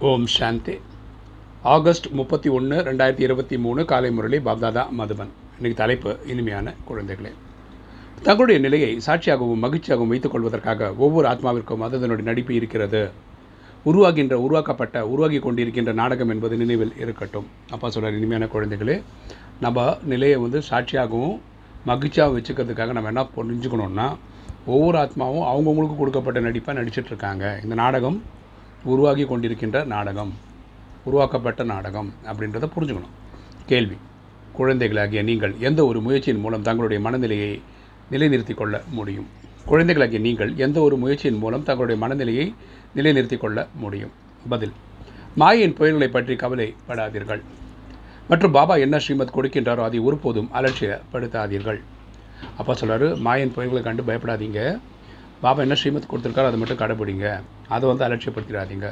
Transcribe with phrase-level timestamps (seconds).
[0.00, 0.80] ஓம் சாந்தி.
[1.64, 5.30] August முப்பத்தி ஒன்று ரெண்டாயிரத்தி இருபத்தி மூணு காலை முரளி பாப்தாதா மதுபன்.
[5.56, 7.32] இன்னைக்கு தலைப்பு இனிமையான குழந்தைகளே.
[8.22, 13.10] தங்களுடைய நிலையை சாட்சியாகவும் மகிழ்ச்சியாகவும் வைத்துக் கொள்வதற்காக ஒவ்வொரு ஆத்மாவிற்கும் அதனுடைய நடிப்பு இருக்கிறது.
[13.86, 17.48] உருவாகின்ற உருவாக்கப்பட்ட உருவாகி கொண்டிருக்கின்ற நாடகம் என்பது நினைவில் இருக்கட்டும்.
[17.70, 19.02] அப்பா சொல்கிறார் இனிமையான குழந்தைகளே
[19.60, 21.40] நம்ம நிலையை வந்து சாட்சியாகவும்
[21.86, 24.16] மகிழ்ச்சியாகவும் வச்சுக்கிறதுக்காக நம்ம என்ன புரிஞ்சுக்கணுன்னா
[24.66, 28.22] ஒவ்வொரு ஆத்மாவும் அவங்கவுங்களுக்கு கொடுக்கப்பட்ட நடிப்பாக நடிச்சிட்ருக்காங்க இந்த நாடகம்
[28.84, 30.32] உருவாகி கொண்டிருக்கின்ற நாடகம்
[31.04, 33.14] உருவாக்கப்பட்ட நாடகம் அப்படின்றத புரிஞ்சுக்கணும்.
[33.66, 33.96] கேள்வி.
[34.52, 37.62] குழந்தைகளாகிய நீங்கள் எந்த ஒரு முயற்சியின் மூலம் தங்களுடைய மனநிலையை
[38.10, 39.26] நிலைநிறுத்திக் கொள்ள முடியும்?
[39.64, 42.54] குழந்தைகளாகிய நீங்கள் எந்த ஒரு முயற்சியின் மூலம் தங்களுடைய மனநிலையை
[42.94, 44.10] நிலைநிறுத்திக் கொள்ள முடியும்?
[44.48, 44.72] பதில்.
[45.34, 47.40] மாயின் புயல்களை பற்றி கவலைப்படாதீர்கள்.
[48.28, 51.80] மற்றும் பாபா என்ன ஸ்ரீமத் கொடுக்கின்றாரோ அதை ஒருபோதும் அலட்சியப்படுத்தாதீர்கள்.
[52.56, 54.78] அப்பா சொல்கிறாரு மாயின் புயல்களை கண்டு பயப்படாதீங்க.
[55.44, 57.26] பாபா என்ன ஸ்ரீமத் கொடுத்துருக்காரோ அதை மட்டும் கடைப்பிடிங்க.
[57.74, 58.88] அதை வந்து அலட்சியப்படுத்திடாதீங்க.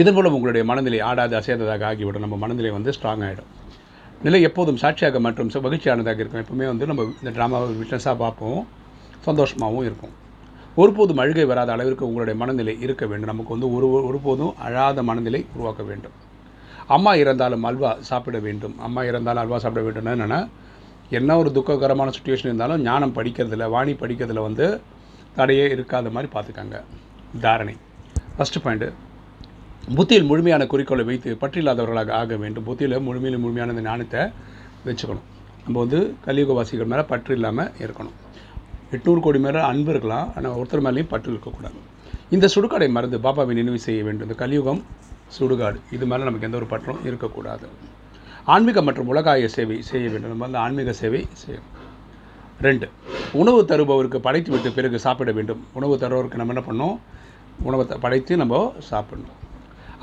[0.00, 2.24] இதன் மூலம் உங்களுடைய மனநிலை ஆடாது அசையாததாக ஆகிவிடும்.
[2.24, 3.50] நம்ம மனநிலை வந்து ஸ்ட்ராங் ஆகிடும்
[4.26, 6.42] நிலை எப்போதும் சாட்சியாக மற்றும் மகிழ்ச்சியானதாக இருக்கும்.
[6.44, 8.60] எப்பவுமே வந்து நம்ம இந்த ட்ராமாவை விட்னஸாக பார்ப்போம்.
[9.26, 10.14] சந்தோஷமாகவும் இருக்கும்.
[10.76, 13.30] ஒருபோதும் அழுகை வராத அளவிற்கு உங்களுடைய மனநிலை இருக்க வேண்டும்.
[13.32, 16.14] நமக்கு வந்து ஒரு ஒருபோதும் அழாத மனநிலை உருவாக்க வேண்டும்.
[16.96, 18.74] அம்மா இறந்தாலும் அல்வா சாப்பிட வேண்டும்.
[18.78, 20.40] அம்மா இறந்தாலும் அல்வா சாப்பிட வேண்டும்னா என்னென்னா
[21.18, 24.66] என்ன ஒரு துக்ககரமான சுச்சுவேஷன் இருந்தாலும் ஞானம் படிக்கிறதுல வாணி படிக்கிறதுல வந்து
[25.36, 26.76] தடையே இருக்காத மாதிரி பார்த்துக்காங்க.
[27.40, 27.76] தாரணை.
[28.38, 28.92] ஃபஸ்ட்டு பாயிண்ட்டு
[29.94, 32.64] புத்தியில் முழுமையான குறிக்கோளை வைத்து பற்றில்லாதவர்களாக ஆக வேண்டும்.
[32.64, 34.20] புத்தியில் முழுமையில் முழுமையான இந்த ஞானத்தை
[34.86, 35.26] வச்சுக்கணும்.
[35.64, 38.14] நம்ம வந்து கலியுகவாசிகள் மேலே பற்று இல்லாமல் இருக்கணும்.
[38.92, 40.32] எட்நூறு கோடி மேலே அன்பு இருக்கலாம்.
[40.36, 41.78] ஆனால் ஒருத்தர் மேலேயும் பற்று இருக்கக்கூடாது.
[42.30, 44.26] இந்த சுடுகாடை மறந்து பாபாவை நினைவு செய்ய வேண்டும்.
[44.28, 44.82] இந்த கலியுகம்
[45.38, 45.78] சுடுகாடு.
[45.92, 47.68] இது மேலே நமக்கு எந்த ஒரு பற்றும் இருக்கக்கூடாது.
[48.44, 50.28] ஆன்மீக மற்றும் உலகாய சேவை செய்ய வேண்டும்.
[50.28, 51.72] நம்ம வந்து ஆன்மீக சேவை செய்யணும்.
[52.60, 52.88] ரெண்டு
[53.40, 55.60] உணவு தருபவருக்கு படைத்து விட்டு பிறகு சாப்பிட வேண்டும்.
[55.78, 56.96] உணவு தருபவருக்கு நம்ம என்ன பண்ணோம்
[57.68, 59.38] உணவை படைத்து நம்ம சாப்பிடணும்.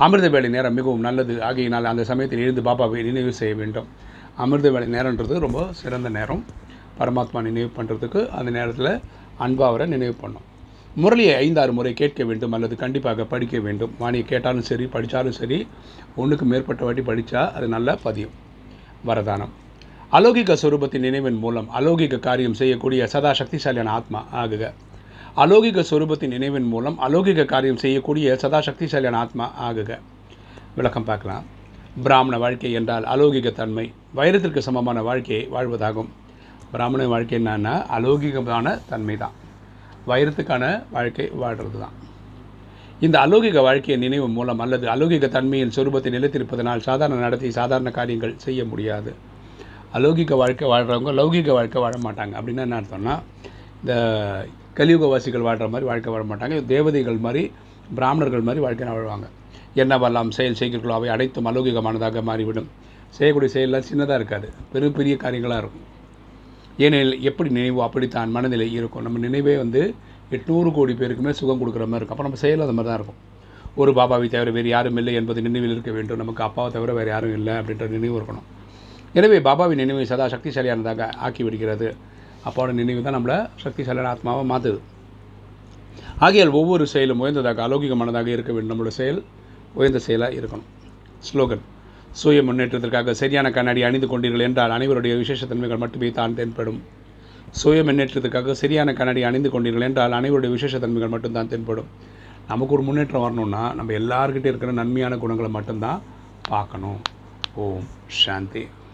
[0.04, 1.34] அமிர்த வேலை நேரம் மிகவும் நல்லது.
[1.48, 3.88] ஆகையினால் அந்த சமயத்தில் எழுந்து பாபாவை நினைவு செய்ய வேண்டும்.
[4.44, 6.44] அமிர்த வேலை நேரன்றது ரொம்ப சிறந்த நேரம்.
[7.00, 8.92] பரமாத்மா நினைவு பண்ணுறதுக்கு அந்த நேரத்தில்
[9.40, 10.48] அன்பா அவரை நினைவு பண்ணும்
[11.02, 13.94] முரளியை ஐந்தாறு முறை கேட்க வேண்டும் அல்லது கண்டிப்பாக படிக்க வேண்டும்.
[14.00, 15.68] வாணியை கேட்டாலும் சரி படித்தாலும் சரி
[16.16, 18.36] ஒன்றுக்கு மேற்பட்ட வாட்டி படித்தா அது நல்லா பதியும்.
[19.06, 19.53] வரதானம்.
[20.18, 24.64] அலௌகிக சுரூபத்தின் நினைவின் மூலம் அலௌகிக காரியம் செய்யக்கூடிய சதா சக்திசாலியான ஆத்மா ஆகுக.
[25.44, 30.00] அலௌகிக சுரூபத்தின் நினைவின் மூலம் அலௌகிக காரியம் செய்யக்கூடிய சதா சக்திசாலியான ஆத்மா ஆகுக.
[30.78, 31.46] விளக்கம் பார்க்கலாம்.
[32.06, 33.86] பிராமண வாழ்க்கை என்றால் அலௌகிக தன்மை
[34.20, 36.12] வைரத்திற்கு சமமான வாழ்க்கையை வாழ்வதாகும்.
[36.74, 39.36] பிராமண வாழ்க்கை என்னன்னா அலௌகிகமான தன்மை தான்.
[40.12, 40.64] வைரத்துக்கான
[40.98, 41.98] வாழ்க்கை வாழ்கிறது தான்
[43.06, 48.62] இந்த அலௌகிக வாழ்க்கையின் நினைவு மூலம் அல்லது அலௌகிக தன்மையின் சொரூபத்தை நிலைத்திருப்பதனால் சாதாரண நடத்தி சாதாரண காரியங்கள் செய்ய
[48.72, 49.12] முடியாது.
[49.97, 52.34] அலௌகிக வாழ்க்கை வாழ்கிறவங்க லௌகிக வாழ்க்கை வாழ மாட்டாங்க.
[52.40, 53.13] அப்படின்னா என்ன அர்த்தம்னா
[53.81, 53.94] இந்த
[54.78, 56.57] கலியுகவாசிகள் வாழ்கிற மாதிரி வாழ்க்கை வாழ மாட்டாங்க.
[56.72, 57.41] தேவதைகள் மாதிரி
[57.97, 59.28] பிராமணர்கள் மாதிரி வாழ்க்கை வாழ்வாங்க.
[59.81, 62.69] என்னவெல்லாம் செயல் செய்கிறீர்களோ அவை அனைத்தும் அலௌகிகமானதாக மாறிவிடும்.
[63.18, 64.47] செய்யக்கூடிய செயலெல்லாம் சின்னதாக இருக்காது.
[64.74, 65.88] பெரும் பெரிய காரியங்களாக இருக்கும்.
[66.85, 69.03] ஏனெனில் எப்படி நினைவோ அப்படித்தான் மனநிலை இருக்கும்.
[69.07, 69.81] நம்ம நினைவே வந்து
[70.38, 72.18] எட்நூறு கோடி பேருக்குமே சுகம் கொடுக்குற மாதிரி இருக்கும்.
[72.18, 73.19] அப்போ நம்ம செயல் அந்த மாதிரி தான் இருக்கும்.
[73.81, 76.22] ஒரு பாபாவை தவிர வேறு யாரும் இல்லை என்பது நினைவில் இருக்க வேண்டும்.
[76.24, 78.47] நமக்கு அப்பாவை தவிர வேறு யாரும் இல்லை அப்படின்ற நினைவு இருக்கணும்.
[79.20, 81.88] எனவே பாபாவின் நினைவு சதா சக்திசாலியானதாக ஆக்கி விடுகிறது
[82.48, 84.80] அப்பாவோட நினைவு தான் நம்மளை சக்திசாலியான ஆத்மாவை மாற்றுது
[86.26, 88.72] ஆகையால் ஒவ்வொரு செயலும் உயர்ந்ததாக அலௌகிகமானதாக இருக்க வேண்டும்.
[88.72, 89.20] நம்மளோட செயல்
[89.80, 90.70] உயர்ந்த செயலாக இருக்கணும்.
[91.28, 91.64] ஸ்லோகன்
[92.20, 96.80] சுய முன்னேற்றத்திற்காக சரியான கண்ணாடி அணிந்து கொண்டீர்கள் என்றால் அனைவருடைய விசேஷத்தன்மைகள் மட்டுமே தான் தென்படும்.
[97.62, 101.90] சுய முன்னேற்றத்துக்காக சரியான கண்ணாடி அணிந்து கொண்டீர்கள் என்றால் அனைவருடைய விசேஷத்தன்மைகள் மட்டும்தான் தென்படும்.
[102.52, 106.00] நமக்கு ஒரு முன்னேற்றம் வரணும்னா நம்ம எல்லாருக்கிட்டே இருக்கிற நன்மையான குணங்களை மட்டும்தான்
[106.54, 107.02] பார்க்கணும்.
[107.64, 107.88] ஓம்
[108.22, 108.64] சாந்தி.